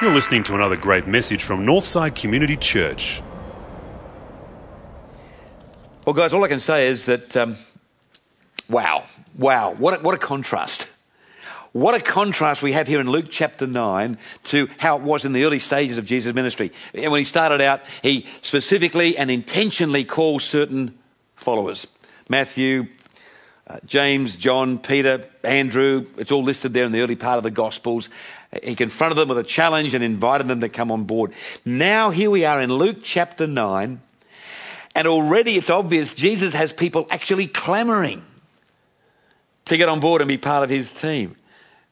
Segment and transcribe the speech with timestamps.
[0.00, 3.22] You're listening to another great message from Northside Community Church.
[6.04, 7.56] Well, guys, all I can say is that, um,
[8.68, 9.04] wow,
[9.38, 10.88] wow, what a, what a contrast.
[11.70, 15.32] What a contrast we have here in Luke chapter 9 to how it was in
[15.32, 16.72] the early stages of Jesus' ministry.
[16.92, 20.98] And when he started out, he specifically and intentionally called certain
[21.36, 21.86] followers
[22.28, 22.88] Matthew,
[23.72, 26.06] uh, James, John, Peter, Andrew.
[26.18, 28.10] It's all listed there in the early part of the Gospels.
[28.62, 31.32] He confronted them with a challenge and invited them to come on board.
[31.64, 34.00] Now, here we are in Luke chapter 9
[34.94, 38.22] and already it's obvious Jesus has people actually clamoring
[39.64, 41.34] to get on board and be part of his team.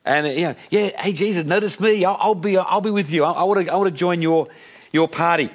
[0.04, 2.04] And uh, yeah, yeah, hey Jesus, notice me.
[2.04, 3.24] I'll, I'll be, I'll be with you.
[3.24, 4.48] I, I want to, I want to join your,
[4.92, 5.48] your party.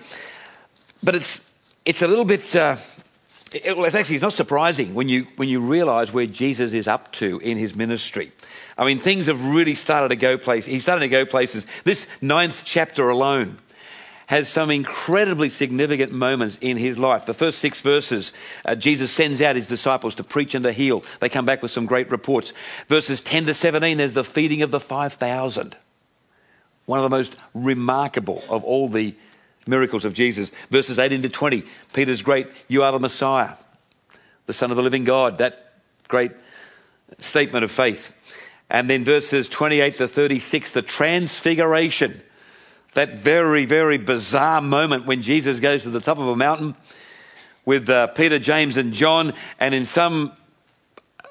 [1.03, 1.39] But it's,
[1.85, 2.55] it's a little bit.
[2.55, 2.77] Uh,
[3.63, 7.11] it, well, it's actually not surprising when you when you realise where Jesus is up
[7.13, 8.31] to in his ministry.
[8.77, 10.71] I mean, things have really started to go places.
[10.71, 11.65] He's starting to go places.
[11.85, 13.57] This ninth chapter alone
[14.27, 17.25] has some incredibly significant moments in his life.
[17.25, 18.33] The first six verses,
[18.65, 21.03] uh, Jesus sends out his disciples to preach and to heal.
[21.19, 22.51] They come back with some great reports.
[22.87, 25.77] Verses 10 to 17, there's the feeding of the 5,000.
[26.85, 29.15] One of the most remarkable of all the
[29.67, 30.51] miracles of Jesus.
[30.69, 31.63] Verses 18 to 20,
[31.93, 33.53] Peter's great, You are the Messiah,
[34.45, 35.39] the Son of the living God.
[35.39, 35.73] That
[36.07, 36.31] great
[37.19, 38.13] statement of faith.
[38.69, 42.21] And then verses 28 to 36, the transfiguration
[42.93, 46.75] that very, very bizarre moment when Jesus goes to the top of a mountain
[47.65, 50.31] with uh, Peter, James, and John, and in some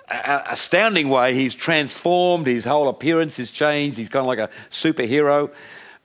[0.09, 2.47] astounding way, he's transformed.
[2.47, 3.97] His whole appearance is changed.
[3.97, 5.51] He's kind of like a superhero.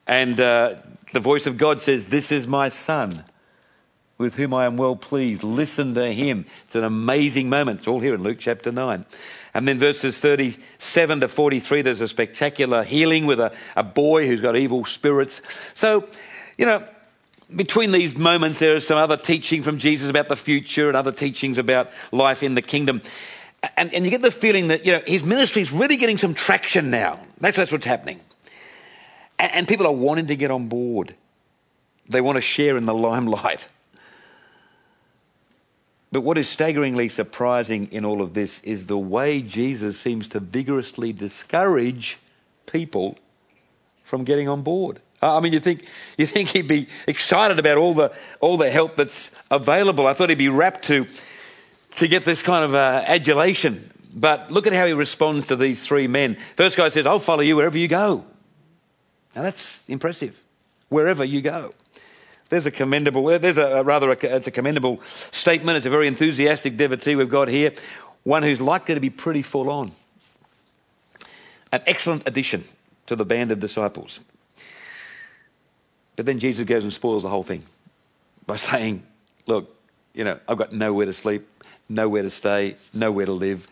[0.06, 0.76] And uh,
[1.12, 3.24] the voice of God says, This is my son
[4.20, 5.42] with whom I am well pleased.
[5.42, 6.44] Listen to him.
[6.66, 7.78] It's an amazing moment.
[7.78, 9.06] It's all here in Luke chapter 9.
[9.54, 14.42] And then verses 37 to 43, there's a spectacular healing with a, a boy who's
[14.42, 15.40] got evil spirits.
[15.74, 16.06] So,
[16.58, 16.86] you know,
[17.56, 21.12] between these moments, there is some other teaching from Jesus about the future and other
[21.12, 23.00] teachings about life in the kingdom.
[23.78, 26.34] And, and you get the feeling that, you know, his ministry is really getting some
[26.34, 27.20] traction now.
[27.40, 28.20] That's, that's what's happening.
[29.40, 31.14] And, people are wanting to get on board.
[32.08, 33.68] They want to share in the limelight.
[36.12, 40.40] But what is staggeringly surprising in all of this is the way Jesus seems to
[40.40, 42.18] vigorously discourage
[42.66, 43.16] people
[44.02, 45.00] from getting on board.
[45.22, 45.86] I mean, you think,
[46.18, 50.06] you think he'd be excited about all the, all the help that's available.
[50.06, 51.06] I thought he'd be rapt to,
[51.96, 53.88] to get this kind of uh, adulation.
[54.14, 56.36] But look at how he responds to these three men.
[56.56, 58.24] First guy says, I'll follow you wherever you go.
[59.34, 60.38] Now that's impressive.
[60.88, 61.72] Wherever you go.
[62.48, 65.76] There's a commendable, there's a, rather, a, it's a commendable statement.
[65.76, 67.72] It's a very enthusiastic devotee we've got here.
[68.24, 69.92] One who's likely to be pretty full on.
[71.72, 72.64] An excellent addition
[73.06, 74.18] to the band of disciples.
[76.16, 77.62] But then Jesus goes and spoils the whole thing
[78.46, 79.04] by saying,
[79.46, 79.74] Look,
[80.12, 81.46] you know, I've got nowhere to sleep,
[81.88, 83.66] nowhere to stay, nowhere to live.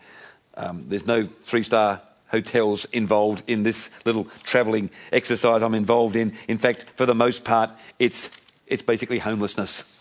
[0.55, 6.33] Um, there's no three star hotels involved in this little travelling exercise I'm involved in.
[6.47, 8.29] In fact, for the most part, it's
[8.67, 9.95] it's basically homelessness.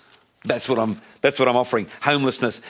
[0.44, 2.60] That's what I'm, that's what I'm offering, homelessness.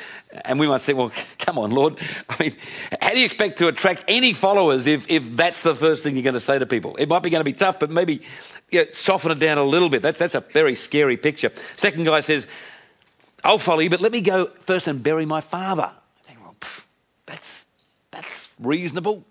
[0.45, 1.99] And we might say, well, come on, Lord.
[2.29, 2.57] I mean,
[3.01, 6.23] how do you expect to attract any followers if, if that's the first thing you're
[6.23, 6.97] going to say to people?
[6.97, 8.23] It might be going to be tough, but maybe
[8.71, 10.01] you know, soften it down a little bit.
[10.01, 11.53] That's, that's a very scary picture.
[11.77, 12.47] Second guy says,
[13.45, 15.91] I'll follow you, but let me go first and bury my father.
[15.93, 16.85] I think, well, pff,
[17.27, 17.67] that's,
[18.11, 19.27] that's reasonable.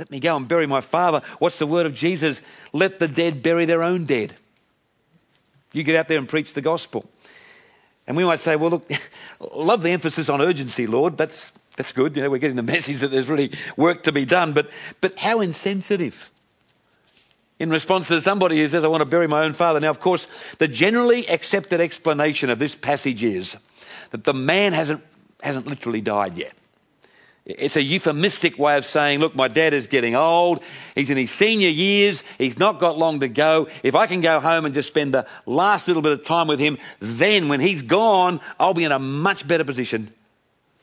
[0.00, 1.20] Let me go and bury my father.
[1.40, 2.40] What's the word of Jesus?
[2.72, 4.34] Let the dead bury their own dead.
[5.74, 7.04] You get out there and preach the gospel.
[8.06, 8.90] And we might say, well, look,
[9.54, 11.18] love the emphasis on urgency, Lord.
[11.18, 12.16] That's, that's good.
[12.16, 14.54] You know, we're getting the message that there's really work to be done.
[14.54, 14.70] But,
[15.02, 16.30] but how insensitive.
[17.58, 19.80] In response to somebody who says, I want to bury my own father.
[19.80, 23.58] Now, of course, the generally accepted explanation of this passage is
[24.12, 25.04] that the man hasn't,
[25.42, 26.54] hasn't literally died yet.
[27.46, 30.62] It's a euphemistic way of saying, look, my dad is getting old.
[30.94, 32.22] He's in his senior years.
[32.38, 33.68] He's not got long to go.
[33.82, 36.60] If I can go home and just spend the last little bit of time with
[36.60, 40.12] him, then when he's gone, I'll be in a much better position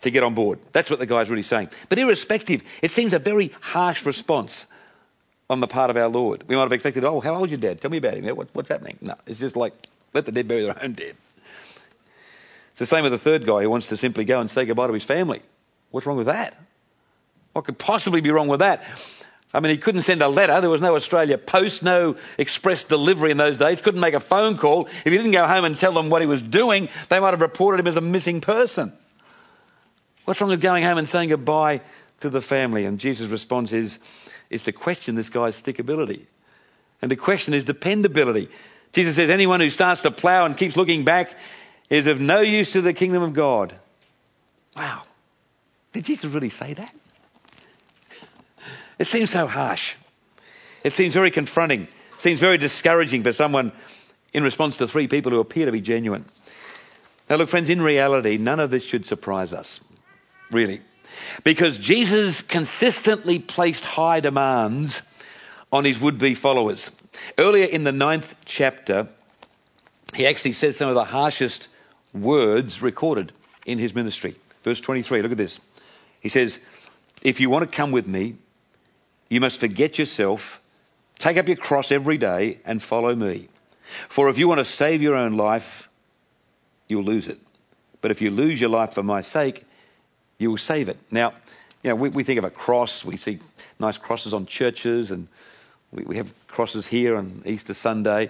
[0.02, 0.60] to get on board.
[0.74, 1.70] That's what the guy's really saying.
[1.90, 4.66] But irrespective, it seems a very harsh response
[5.50, 6.44] on the part of our Lord.
[6.48, 7.82] We might have expected, oh, how old's your dad?
[7.82, 8.36] Tell me about him.
[8.36, 8.98] What, what's happening?
[9.00, 9.74] No, it's just like,
[10.14, 11.16] let the dead bury their own dead.
[12.72, 14.88] It's the same with the third guy who wants to simply go and say goodbye
[14.88, 15.42] to his family.
[15.92, 16.56] What's wrong with that?
[17.54, 18.84] What could possibly be wrong with that?
[19.54, 20.60] I mean, he couldn't send a letter.
[20.62, 23.82] There was no Australia Post, no express delivery in those days.
[23.82, 24.86] Couldn't make a phone call.
[24.88, 27.42] If he didn't go home and tell them what he was doing, they might have
[27.42, 28.94] reported him as a missing person.
[30.26, 31.82] What's wrong with going home and saying goodbye
[32.20, 32.86] to the family.
[32.86, 34.00] And Jesus' response is,
[34.50, 36.26] is to question this guy's stickability
[37.02, 38.50] and to question his dependability.
[38.92, 41.36] Jesus says, Anyone who starts to plow and keeps looking back
[41.90, 43.74] is of no use to the kingdom of God.
[44.76, 45.04] Wow.
[45.94, 46.94] Did Jesus really say that?
[49.00, 49.96] It seems so harsh.
[50.84, 51.84] It seems very confronting.
[51.84, 53.72] It seems very discouraging for someone
[54.34, 56.26] in response to three people who appear to be genuine.
[57.30, 59.80] Now, look, friends, in reality, none of this should surprise us,
[60.52, 60.82] really.
[61.44, 65.02] Because Jesus consistently placed high demands
[65.72, 66.92] on his would be followers.
[67.38, 69.08] Earlier in the ninth chapter,
[70.16, 71.68] he actually says some of the harshest
[72.14, 73.32] words recorded
[73.66, 74.36] in his ministry.
[74.64, 75.60] Verse 23, look at this.
[76.20, 76.60] He says,
[77.22, 78.36] If you want to come with me,
[79.30, 80.62] you must forget yourself,
[81.20, 83.50] take up your cross every day, and follow me.
[84.10, 85.90] For if you want to save your own life,
[86.88, 87.40] you'll lose it.
[88.02, 89.66] But if you lose your life for my sake,
[90.38, 90.98] you will save it.
[91.12, 91.34] Now,
[91.84, 93.40] you know, we, we think of a cross, we see
[93.80, 95.28] nice crosses on churches, and
[95.92, 98.30] we, we have crosses here on Easter Sunday.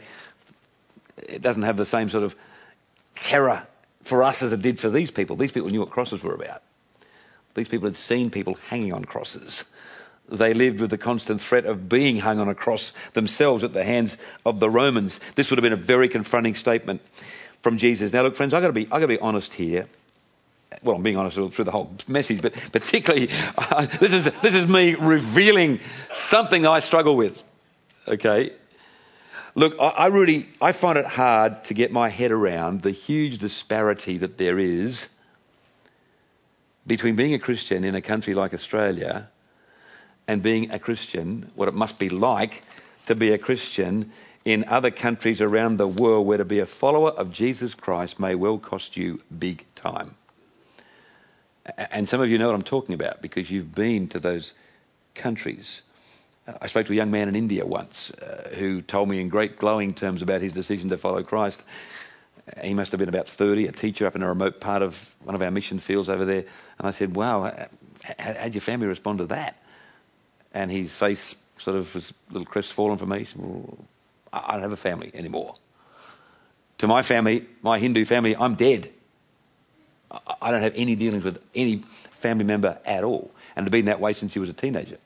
[1.18, 2.36] It doesn't have the same sort of
[3.19, 3.68] terror
[4.04, 5.36] for us as it did for these people.
[5.36, 6.62] These people knew what crosses were about.
[7.57, 9.63] These people had seen people hanging on crosses.
[10.30, 13.83] They lived with the constant threat of being hung on a cross themselves at the
[13.83, 14.15] hands
[14.45, 15.19] of the Romans.
[15.33, 17.01] This would have been a very confronting statement
[17.63, 18.13] from Jesus.
[18.13, 19.88] Now, look, friends, I've got to be, I've got to be honest here.
[20.83, 24.68] Well, I'm being honest through the whole message, but particularly, uh, this, is, this is
[24.68, 25.80] me revealing
[26.13, 27.42] something I struggle with.
[28.07, 28.51] Okay?
[29.56, 33.39] Look, I, I really, I find it hard to get my head around the huge
[33.39, 35.07] disparity that there is
[36.88, 39.30] between being a Christian in a country like Australia
[40.28, 42.63] and being a Christian, what it must be like
[43.06, 44.12] to be a Christian
[44.45, 48.34] in other countries around the world where to be a follower of Jesus Christ may
[48.34, 50.16] well cost you big time.
[51.78, 54.54] And some of you know what I'm talking about because you've been to those
[55.16, 55.81] countries.
[56.62, 59.57] I spoke to a young man in India once uh, who told me in great
[59.57, 61.66] glowing terms about his decision to follow Christ.
[62.61, 65.35] He must have been about 30, a teacher up in a remote part of one
[65.35, 66.45] of our mission fields over there.
[66.79, 67.67] And I said, Wow,
[68.03, 69.61] how, how'd your family respond to that?
[70.53, 73.19] And his face sort of was a little crestfallen for me.
[73.19, 73.77] He said, well,
[74.31, 75.53] I don't have a family anymore.
[76.79, 78.91] To my family, my Hindu family, I'm dead.
[80.41, 83.31] I don't have any dealings with any family member at all.
[83.55, 84.97] And have been that way since he was a teenager.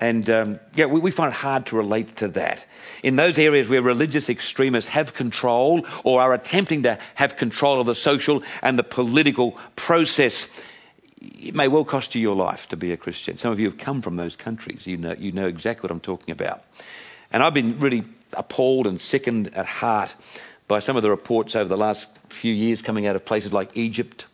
[0.00, 2.64] And um, yeah, we, we, find it hard to relate to that.
[3.02, 7.86] In those areas where religious extremists have control or are attempting to have control of
[7.86, 10.46] the social and the political process,
[11.20, 13.38] it may well cost you your life to be a Christian.
[13.38, 14.86] Some of you have come from those countries.
[14.86, 16.62] You know, you know exactly what I'm talking about.
[17.32, 18.04] And I've been really
[18.34, 20.14] appalled and sickened at heart
[20.68, 23.76] by some of the reports over the last few years coming out of places like
[23.76, 24.26] Egypt,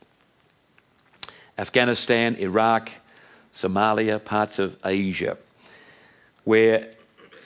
[1.56, 2.90] Afghanistan, Iraq,
[3.54, 5.38] Somalia, parts of Asia,
[6.44, 6.90] where,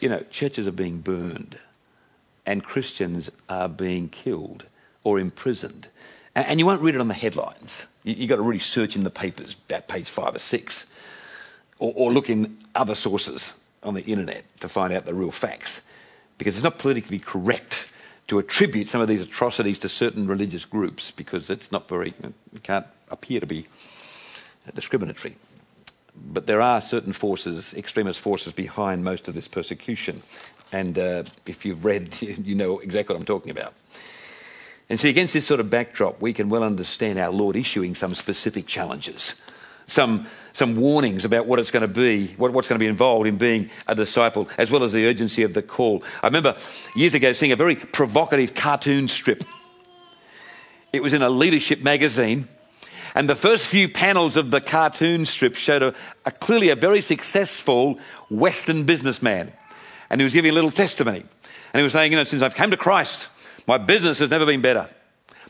[0.00, 1.58] you know, churches are being burned
[2.46, 4.64] and Christians are being killed
[5.04, 5.88] or imprisoned.
[6.34, 7.86] And you won't read it on the headlines.
[8.04, 10.86] You've got to really search in the papers, about page five or six,
[11.78, 15.80] or, or look in other sources on the internet to find out the real facts.
[16.38, 17.90] Because it's not politically correct
[18.28, 22.14] to attribute some of these atrocities to certain religious groups because it's not very,
[22.54, 23.66] it can't appear to be
[24.74, 25.36] discriminatory.
[26.24, 30.22] But there are certain forces, extremist forces, behind most of this persecution.
[30.72, 33.74] And uh, if you've read, you know exactly what I'm talking about.
[34.90, 38.14] And see, against this sort of backdrop, we can well understand our Lord issuing some
[38.14, 39.34] specific challenges,
[39.86, 43.26] some, some warnings about what it's going to be, what, what's going to be involved
[43.26, 46.02] in being a disciple, as well as the urgency of the call.
[46.22, 46.56] I remember
[46.96, 49.44] years ago seeing a very provocative cartoon strip.
[50.90, 52.48] It was in a leadership magazine,
[53.14, 55.94] and the first few panels of the cartoon strip showed a,
[56.26, 57.98] a clearly a very successful
[58.30, 59.52] Western businessman.
[60.10, 61.20] And he was giving a little testimony.
[61.72, 63.28] And he was saying, you know, since I've come to Christ,
[63.66, 64.88] my business has never been better.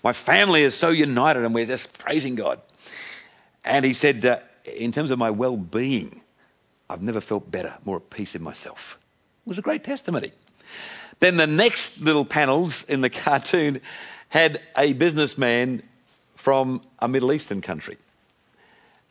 [0.02, 2.60] My family is so united and we're just praising God.
[3.64, 6.22] And he said, uh, in terms of my well being,
[6.90, 8.98] I've never felt better, more at peace in myself.
[9.46, 10.32] It was a great testimony.
[11.20, 13.80] Then the next little panels in the cartoon
[14.28, 15.82] had a businessman
[16.48, 17.98] from a Middle Eastern country.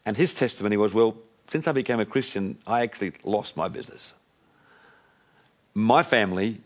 [0.07, 1.15] And his testimony was, well,
[1.49, 4.15] since I became a Christian, I actually lost my business.
[5.75, 6.61] My family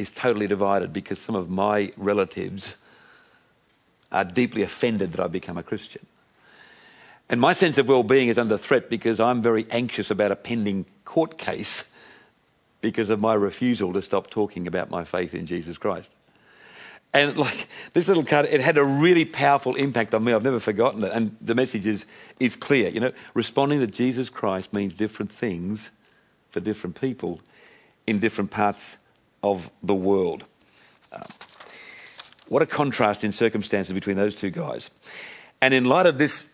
[0.00, 2.76] is totally divided because some of my relatives
[4.10, 6.04] are deeply offended that I've become a Christian.
[7.28, 10.36] And my sense of well being is under threat because I'm very anxious about a
[10.36, 11.88] pending court case
[12.80, 16.10] because of my refusal to stop talking about my faith in Jesus Christ.
[17.12, 20.32] And like this little card, it had a really powerful impact on me.
[20.32, 21.12] I've never forgotten it.
[21.12, 22.04] And the message is,
[22.38, 22.90] is clear.
[22.90, 25.90] You know, responding to Jesus Christ means different things
[26.50, 27.40] for different people
[28.06, 28.98] in different parts
[29.42, 30.44] of the world.
[31.12, 31.24] Uh,
[32.48, 34.90] what a contrast in circumstances between those two guys.
[35.60, 36.46] And in light of this,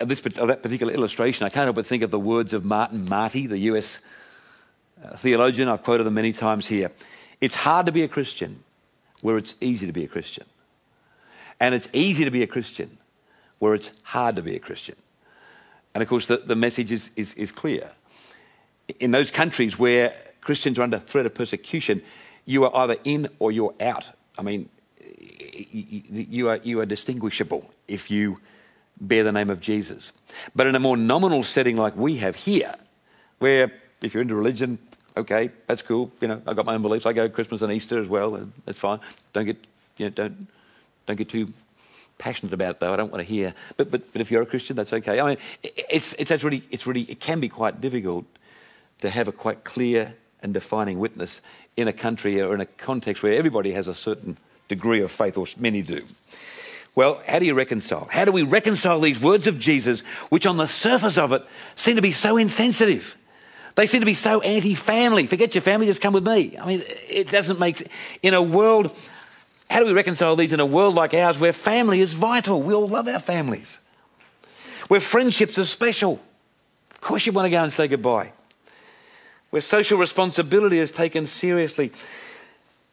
[0.00, 2.64] of, this, of that particular illustration, I can't help but think of the words of
[2.64, 3.98] Martin Marty, the US
[5.04, 5.68] uh, theologian.
[5.68, 6.92] I've quoted them many times here.
[7.40, 8.62] It's hard to be a Christian
[9.20, 10.46] where it's easy to be a Christian.
[11.60, 12.98] And it's easy to be a Christian
[13.58, 14.94] where it's hard to be a Christian.
[15.94, 17.90] And of course, the, the message is, is, is clear.
[19.00, 22.02] In those countries where Christians are under threat of persecution,
[22.44, 24.08] you are either in or you're out.
[24.38, 24.68] I mean,
[25.70, 28.38] you are, you are distinguishable if you
[29.00, 30.12] bear the name of Jesus.
[30.54, 32.74] But in a more nominal setting like we have here,
[33.38, 33.72] where
[34.02, 34.78] if you're into religion,
[35.18, 36.10] okay, that's cool.
[36.20, 37.06] You know, I've got my own beliefs.
[37.06, 39.00] I go Christmas and Easter as well, and that's fine.
[39.32, 39.56] Don't get,
[39.96, 40.46] you know, don't,
[41.06, 41.52] don't get too
[42.18, 42.92] passionate about it, though.
[42.92, 43.54] I don't want to hear.
[43.76, 45.20] But, but, but if you're a Christian, that's okay.
[45.20, 48.24] I mean, it's, it's, it's really, it's really, it can be quite difficult
[49.00, 51.40] to have a quite clear and defining witness
[51.76, 54.36] in a country or in a context where everybody has a certain
[54.68, 56.04] degree of faith, or many do.
[56.94, 58.08] Well, how do you reconcile?
[58.10, 61.44] How do we reconcile these words of Jesus, which on the surface of it
[61.76, 63.16] seem to be so insensitive?
[63.78, 65.28] They seem to be so anti family.
[65.28, 66.58] Forget your family, just come with me.
[66.58, 67.86] I mean, it doesn't make.
[68.24, 68.92] In a world,
[69.70, 72.60] how do we reconcile these in a world like ours where family is vital?
[72.60, 73.78] We all love our families,
[74.88, 76.20] where friendships are special.
[76.90, 78.32] Of course, you want to go and say goodbye
[79.50, 81.92] where social responsibility is taken seriously.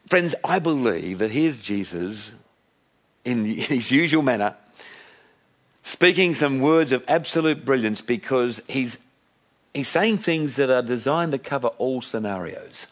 [0.06, 2.30] Friends, I believe that here's Jesus
[3.24, 4.54] in his usual manner
[5.82, 8.98] speaking some words of absolute brilliance because he's,
[9.74, 12.86] he's saying things that are designed to cover all scenarios,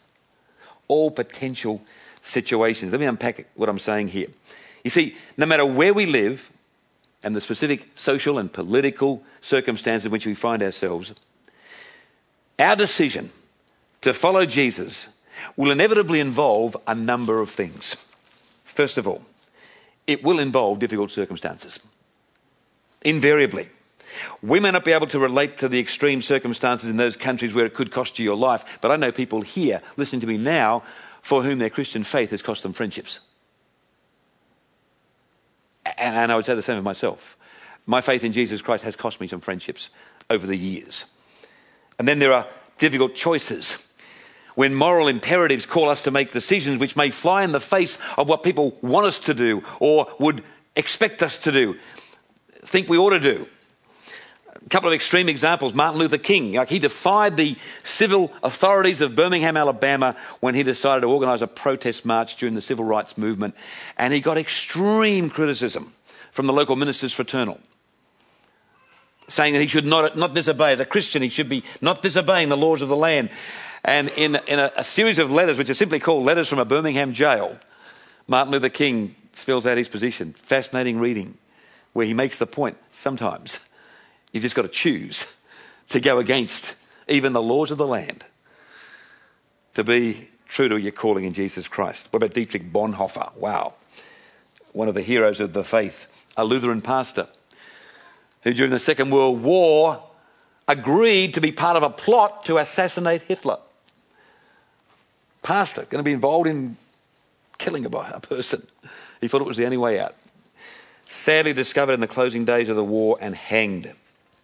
[0.87, 1.81] all potential
[2.21, 2.91] situations.
[2.91, 4.27] Let me unpack what I'm saying here.
[4.83, 6.51] You see, no matter where we live
[7.23, 11.13] and the specific social and political circumstances in which we find ourselves,
[12.59, 13.31] our decision
[14.01, 15.07] to follow Jesus
[15.57, 17.95] will inevitably involve a number of things.
[18.63, 19.21] First of all,
[20.07, 21.79] it will involve difficult circumstances.
[23.03, 23.69] Invariably.
[24.41, 27.65] We may not be able to relate to the extreme circumstances in those countries where
[27.65, 30.83] it could cost you your life, but I know people here listening to me now
[31.21, 33.19] for whom their Christian faith has cost them friendships.
[35.97, 37.37] And, I would say the same of myself.
[37.85, 39.89] My faith in Jesus Christ has cost me some friendships
[40.29, 41.05] over the years.
[41.99, 42.47] And then there are
[42.79, 43.85] difficult choices
[44.55, 48.27] when moral imperatives call us to make decisions which may fly in the face of
[48.27, 50.43] what people want us to do or would
[50.75, 51.77] expect us to do,
[52.63, 53.47] think we ought to do.
[54.65, 55.73] A couple of extreme examples.
[55.73, 61.01] Martin Luther King, like he defied the civil authorities of Birmingham, Alabama, when he decided
[61.01, 63.55] to organize a protest march during the civil rights movement,
[63.97, 65.93] and he got extreme criticism
[66.31, 67.59] from the local ministers fraternal
[69.27, 70.73] saying that he should not, not disobey.
[70.73, 73.29] As a Christian, he should be not disobeying the laws of the land.
[73.83, 76.65] And in, in a, a series of letters, which are simply called Letters from a
[76.65, 77.57] Birmingham Jail,
[78.27, 80.33] Martin Luther King spells out his position.
[80.33, 81.37] Fascinating reading,
[81.93, 83.59] where he makes the point sometimes
[84.35, 85.33] you've just got to choose
[85.89, 86.75] to go against
[87.07, 88.23] even the laws of the land
[89.73, 92.07] to be true to your calling in Jesus Christ.
[92.11, 93.35] What about Dietrich Bonhoeffer?
[93.37, 93.73] Wow.
[94.73, 97.27] One of the heroes of the faith, a Lutheran pastor
[98.43, 100.03] who during the Second World War
[100.67, 103.57] agreed to be part of a plot to assassinate Hitler
[105.45, 106.75] pastor going to be involved in
[107.59, 107.89] killing a,
[108.19, 108.65] person.
[109.21, 110.15] He thought it was the only way out.
[111.05, 113.93] Sadly discovered in the closing days of the war and hanged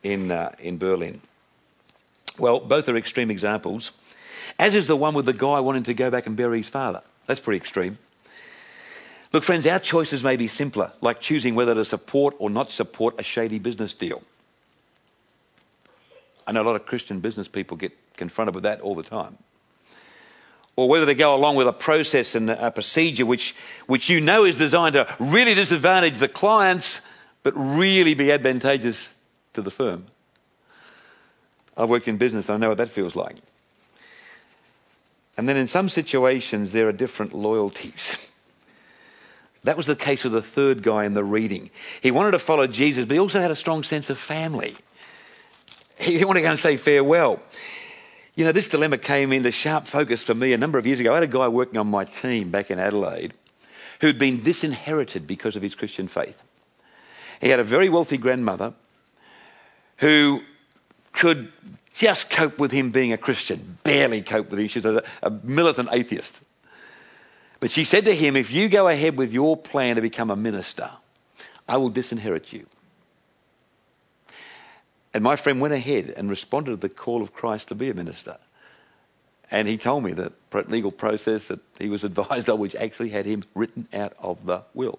[0.03, 1.21] in, uh, in Berlin.
[2.37, 3.91] Well, both are extreme examples,
[4.57, 7.01] as is the one with the guy wanting to go back and bury his father.
[7.27, 7.97] That's pretty extreme.
[9.33, 13.19] Look, friends, our choices may be simpler, like choosing whether to support or not support
[13.19, 14.21] a shady business deal.
[16.45, 19.37] I know a lot of Christian business people get confronted with that all the time
[20.75, 23.55] or whether to go along with a process and a procedure which,
[23.87, 27.01] which you know is designed to really disadvantage the clients
[27.43, 29.09] but really be advantageous
[29.53, 30.05] to the firm.
[31.77, 33.37] I've worked in business, and I know what that feels like.
[35.37, 38.27] And then in some situations, there are different loyalties.
[39.63, 41.69] That was the case with the third guy in the reading.
[42.01, 44.75] He wanted to follow Jesus, but he also had a strong sense of family.
[45.99, 47.39] He wanted to go and say farewell.
[48.33, 51.11] You know, this dilemma came into sharp focus for me a number of years ago.
[51.11, 53.33] I had a guy working on my team back in Adelaide
[53.99, 56.41] who'd been disinherited because of his Christian faith.
[57.39, 58.73] He had a very wealthy grandmother
[60.01, 60.41] who
[61.13, 61.51] could
[61.93, 64.67] just cope with him being a Christian, barely cope with him.
[64.67, 66.41] She was a, a militant atheist.
[67.59, 70.35] But she said to him, If you go ahead with your plan to become a
[70.35, 70.89] minister,
[71.69, 72.65] I will disinherit you.
[75.13, 77.93] And my friend went ahead and responded to the call of Christ to be a
[77.93, 78.37] minister.
[79.51, 80.31] And he told me the
[80.67, 84.63] legal process that he was advised of, which actually had him written out of the
[84.73, 84.97] will.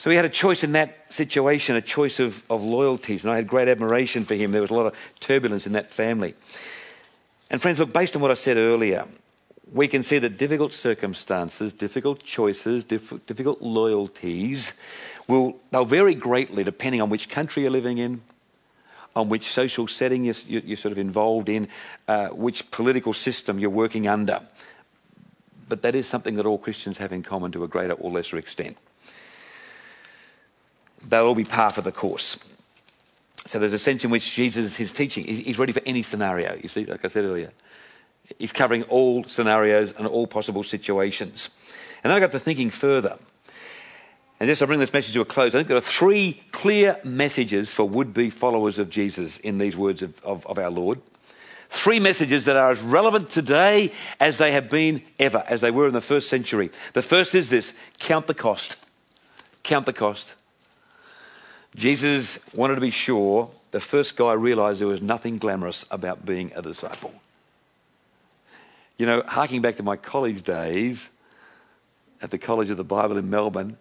[0.00, 3.22] So he had a choice in that situation, a choice of, of loyalties.
[3.22, 4.50] And I had great admiration for him.
[4.50, 6.34] There was a lot of turbulence in that family.
[7.50, 9.04] And friends, look, based on what I said earlier,
[9.74, 14.72] we can see that difficult circumstances, difficult choices, diff- difficult loyalties
[15.28, 18.22] will they'll vary greatly depending on which country you're living in,
[19.14, 21.68] on which social setting you're, you're sort of involved in,
[22.08, 24.40] uh, which political system you're working under.
[25.68, 28.38] But that is something that all Christians have in common to a greater or lesser
[28.38, 28.78] extent.
[31.08, 32.38] They'll all be par for the course.
[33.46, 36.56] So there's a sense in which Jesus, his teaching, he's ready for any scenario.
[36.62, 37.52] You see, like I said earlier,
[38.38, 41.48] he's covering all scenarios and all possible situations.
[42.04, 43.18] And then I got to thinking further.
[44.38, 46.98] And just to bring this message to a close, I think there are three clear
[47.04, 51.00] messages for would be followers of Jesus in these words of, of, of, our Lord.
[51.68, 55.86] Three messages that are as relevant today as they have been ever, as they were
[55.86, 56.70] in the first century.
[56.94, 58.76] The first is this count the cost.
[59.62, 60.34] Count the cost.
[61.80, 66.52] Jesus wanted to be sure the first guy realized there was nothing glamorous about being
[66.54, 67.14] a disciple.
[68.98, 71.08] You know, harking back to my college days
[72.20, 73.78] at the College of the Bible in Melbourne,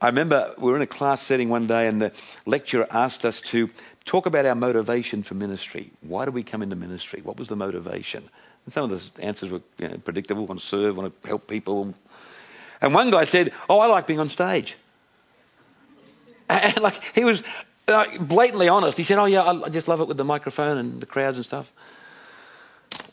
[0.00, 2.12] I remember we were in a class setting one day and the
[2.44, 3.70] lecturer asked us to
[4.04, 5.92] talk about our motivation for ministry.
[6.00, 7.20] Why did we come into ministry?
[7.22, 8.28] What was the motivation?
[8.64, 11.46] And some of the answers were you know, predictable want to serve, want to help
[11.46, 11.94] people.
[12.80, 14.76] And one guy said, Oh, I like being on stage.
[16.48, 17.42] And like he was
[17.86, 18.98] blatantly honest.
[18.98, 21.44] He said, Oh, yeah, I just love it with the microphone and the crowds and
[21.44, 21.72] stuff.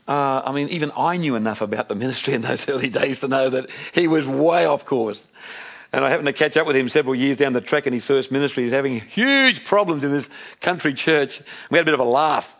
[0.08, 3.28] Uh, I mean, even I knew enough about the ministry in those early days to
[3.28, 5.26] know that he was way off course.
[5.94, 8.06] And I happened to catch up with him several years down the track in his
[8.06, 8.64] first ministry.
[8.64, 10.28] He was having huge problems in this
[10.60, 11.42] country church.
[11.70, 12.56] We had a bit of a laugh.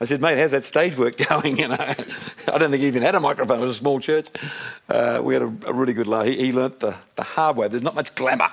[0.00, 1.56] I said, mate, how's that stage work going?
[1.56, 3.60] You know, I don't think he even had a microphone.
[3.60, 4.26] It was a small church.
[4.88, 6.26] Uh, we had a, a, really good laugh.
[6.26, 7.68] He, he learnt the, the hard way.
[7.68, 8.50] There's not much glamour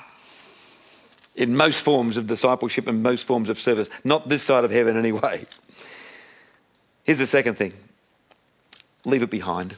[1.42, 3.90] in most forms of discipleship and most forms of service.
[4.04, 5.44] Not this side of heaven, anyway.
[7.04, 7.74] Here's the second thing
[9.06, 9.76] leave it behind.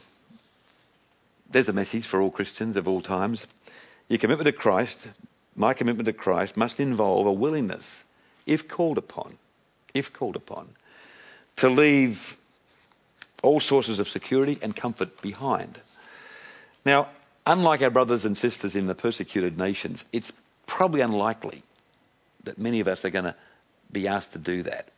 [1.50, 3.46] There's a message for all Christians of all times.
[4.10, 5.08] Your commitment to Christ,
[5.56, 8.04] my commitment to Christ, must involve a willingness,
[8.44, 9.38] if called upon,
[9.94, 10.68] if called upon,
[11.56, 12.36] to leave
[13.42, 15.78] all sources of security and comfort behind.
[16.84, 17.08] Now,
[17.46, 20.30] unlike our brothers and sisters in the persecuted nations, it's
[20.74, 21.62] probably unlikely
[22.42, 23.36] that many of us are going to
[23.92, 24.88] be asked to do that.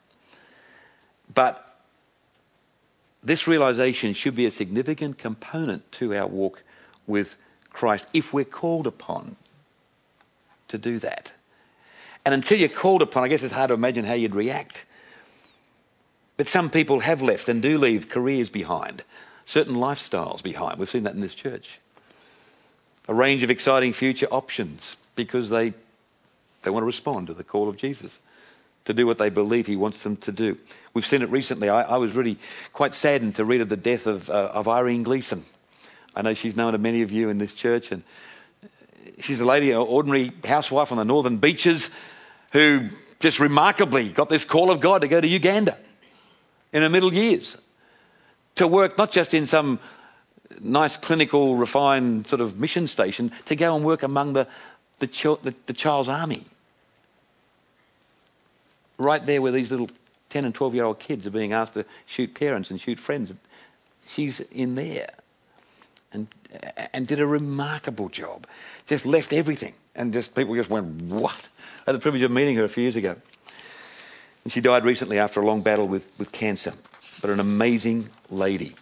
[1.35, 1.77] But
[3.23, 6.63] this realization should be a significant component to our walk
[7.07, 7.37] with
[7.69, 9.37] Christ if we're called upon
[10.69, 11.33] to do that.
[12.25, 14.87] And until you're called upon, I guess it's hard to imagine how you'd react.
[16.39, 19.05] But some people have left and do leave careers behind,
[19.45, 20.79] certain lifestyles behind.
[20.79, 21.81] We've seen that in this church.
[23.09, 25.73] A range of exciting future options because they,
[26.63, 28.19] they want to respond to the call of Jesus
[28.85, 30.57] to do what they believe he wants them to do.
[30.95, 31.69] We've seen it recently.
[31.69, 32.39] I, I was really
[32.73, 35.45] quite saddened to read of the death of, uh, of Irene Gleeson.
[36.15, 38.05] I know she's known to many of you in this church, and
[39.19, 41.91] she's a lady, an ordinary housewife on the northern beaches
[42.53, 45.77] who just remarkably got this call of God to go to Uganda
[46.73, 47.57] in her middle years
[48.57, 49.79] to work not just in some
[50.61, 54.47] nice clinical, refined sort of mission station, to go and work among the,
[54.99, 55.07] the,
[55.43, 56.45] the, the child's army.
[58.99, 59.91] Right there where these little
[60.31, 63.33] 10 and 12 year old kids are being asked to shoot parents and shoot friends.
[64.07, 65.11] She's in there
[66.13, 66.29] and,
[66.93, 68.47] and did a remarkable job.
[68.87, 69.75] Just left everything.
[69.95, 71.49] And just people just went, what?
[71.87, 73.17] I had the privilege of meeting her a few years ago.
[74.45, 76.73] And she died recently after a long battle with, with cancer.
[77.21, 78.75] But an amazing lady.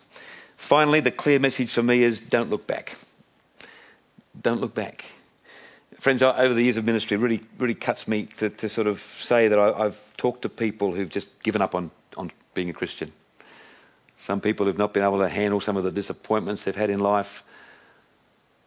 [0.57, 2.96] Finally, the clear message for me is don't look back.
[4.40, 5.05] Don't look back.
[6.05, 9.49] Friends, over the years of ministry, really, really cuts me to, to sort of say
[9.49, 13.11] that I, I've talked to people who've just given up on, on being a Christian.
[14.19, 17.01] Some people who've not been able to handle some of the disappointments they've had in
[17.01, 17.43] life,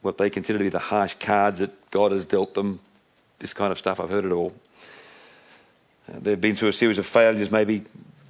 [0.02, 2.80] what they consider to be the harsh cards that God has dealt them,
[3.38, 4.00] this kind of stuff.
[4.00, 4.52] I've heard it all.
[6.12, 7.84] Uh, they've been through a series of failures, maybe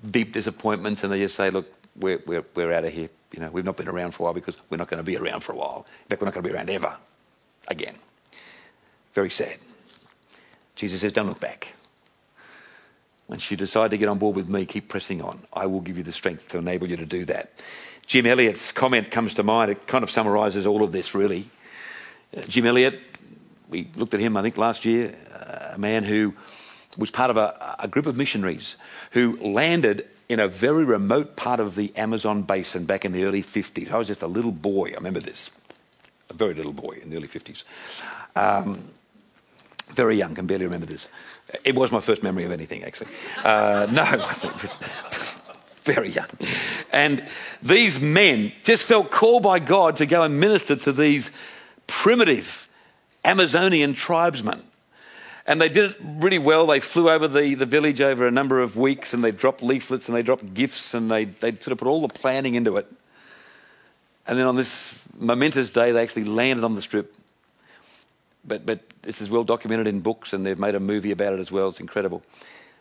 [0.06, 3.08] deep disappointments, and they just say, Look, we're, we're, we're out of here.
[3.32, 5.16] You know, we've not been around for a while because we're not going to be
[5.16, 5.86] around for a while.
[5.88, 6.98] In fact, we're not going to be around ever
[7.70, 7.96] again.
[9.18, 9.58] Very sad.
[10.76, 11.74] Jesus says, Don't look back.
[13.28, 15.42] Once you decide to get on board with me, keep pressing on.
[15.52, 17.50] I will give you the strength to enable you to do that.
[18.06, 19.72] Jim Elliot's comment comes to mind.
[19.72, 21.50] It kind of summarises all of this, really.
[22.38, 23.02] Uh, Jim Elliot,
[23.68, 26.36] we looked at him, I think, last year, uh, a man who
[26.96, 28.76] was part of a, a group of missionaries
[29.14, 33.42] who landed in a very remote part of the Amazon basin back in the early
[33.42, 33.90] 50s.
[33.90, 35.50] I was just a little boy, I remember this,
[36.30, 37.64] a very little boy in the early 50s.
[38.36, 38.90] Um,
[39.94, 41.08] very young, can barely remember this.
[41.64, 43.10] It was my first memory of anything, actually.
[43.44, 44.04] Uh, no,
[45.84, 46.28] very young.
[46.92, 47.26] And
[47.64, 51.32] these men just felt called by God to go and minister to these
[51.88, 52.68] primitive
[53.24, 54.62] Amazonian tribesmen.
[55.46, 56.68] And they did it really well.
[56.68, 60.10] They flew over the, the village over a number of weeks and they dropped leaflets
[60.10, 62.92] and they dropped gifts and they, they sort of put all the planning into it.
[64.28, 67.16] And then on this momentous day, they actually landed on the strip.
[68.48, 71.40] But, but this is well documented in books and they've made a movie about it
[71.40, 71.70] as well.
[71.70, 72.24] It's incredible.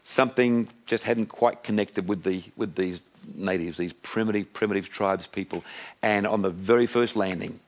[0.05, 3.01] Something just hadn't quite connected with, the, with these
[3.35, 5.65] natives, these primitive, primitive tribes people.
[6.03, 7.59] And on the very first landing,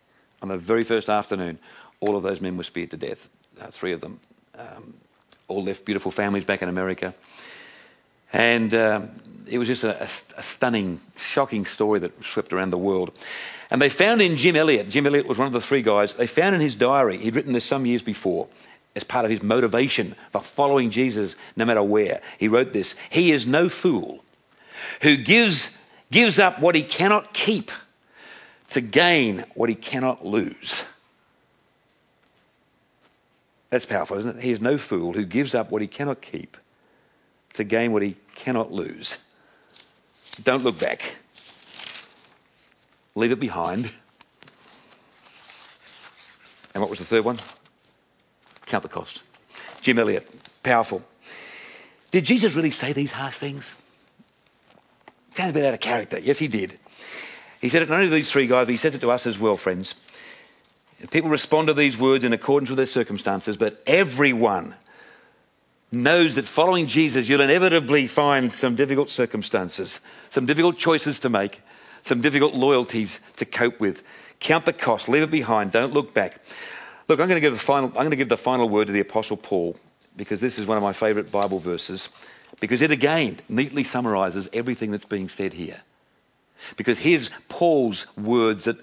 [0.41, 1.59] on the very first afternoon,
[2.01, 3.29] all of those men were speared to death,
[3.61, 4.21] uh, three of them
[4.59, 4.95] um,
[5.47, 7.15] all left beautiful families back in America.
[8.33, 9.11] And um,
[9.47, 13.19] it was just a, a, stunning, shocking story that swept around the world.
[13.71, 16.27] And they found in Jim Elliot, Jim Elliot was one of the three guys, they
[16.27, 18.49] found in his diary, he'd written this some years before,
[18.97, 22.21] as part of his motivation for following Jesus no matter where.
[22.39, 24.25] He wrote this He is no fool
[25.03, 25.71] who gives,
[26.11, 27.71] gives up what he cannot keep
[28.71, 30.85] to gain what he cannot lose.
[33.71, 34.43] That's powerful, isn't it?
[34.43, 36.57] He is no fool who gives up what he cannot keep
[37.59, 39.19] to gain what he cannot lose.
[40.43, 41.17] Don't look back.
[43.15, 43.91] Leave it behind.
[46.73, 47.39] And what was the third one?
[48.67, 49.23] Count the cost.
[49.83, 50.29] Jim Elliot,
[50.63, 51.03] powerful.
[52.13, 53.75] Did Jesus really say these harsh things?
[55.35, 56.19] Sounds a bit out of character.
[56.19, 56.79] Yes, he did.
[57.61, 59.27] He said it not only to these three guys, but he said it to us
[59.27, 59.97] as well, friends.
[61.11, 64.77] People respond to these words in accordance with their circumstances, but everyone
[65.91, 71.63] knows that following Jesus, you'll inevitably find some difficult circumstances, some difficult choices to make,
[72.03, 74.03] some difficult loyalties to cope with.
[74.41, 76.43] Count the cost, leave it behind, don't look back.
[77.09, 78.93] Look, I'm going to give the final, I'm going to give the final word to
[78.93, 79.77] the Apostle Paul
[80.17, 82.09] because this is one of my favourite Bible verses
[82.61, 85.81] because it again neatly summarises everything that's being said here.
[86.77, 88.79] Because here's Paul's words that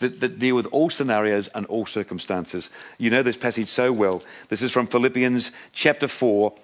[0.00, 2.70] that, that, deal with all scenarios and all circumstances.
[2.98, 4.22] You know this passage so well.
[4.48, 6.54] This is from Philippians chapter 4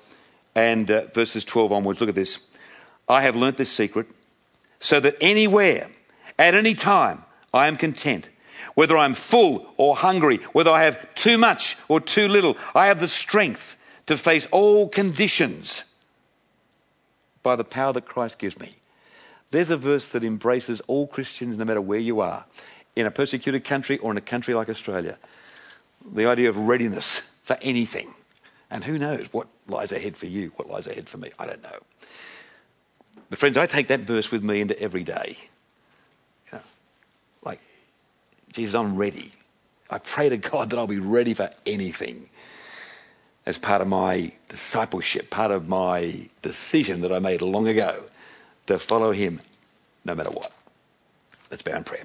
[0.55, 2.01] and uh, verses 12 onwards.
[2.01, 2.39] Look at this.
[3.09, 4.07] I have learnt this secret
[4.79, 5.89] so that anywhere,
[6.39, 8.29] at any time, I am content.
[8.75, 13.01] Whether I'm full or hungry, whether I have too much or too little, I have
[13.01, 15.85] the strength to face all conditions
[17.43, 18.77] by the power that Christ gives me.
[19.51, 22.45] There's a verse that embraces all Christians no matter where you are
[22.97, 25.19] in a persecuted country or in a country like Australia.
[26.13, 28.15] The idea of readiness for anything.
[28.71, 31.31] And who knows what lies ahead for you, what lies ahead for me.
[31.39, 31.79] I don't know.
[33.31, 35.39] But, friends, I take that verse with me into every day.
[36.47, 36.65] You know,
[37.43, 37.61] like,
[38.53, 39.33] Jesus, I'm ready.
[39.91, 42.29] I pray to God that I'll be ready for anything
[43.47, 48.05] as part of my discipleship, part of my decision that I made long ago
[48.67, 49.41] to follow Him
[50.05, 50.53] no matter what.
[51.51, 52.05] Let's bow in prayer.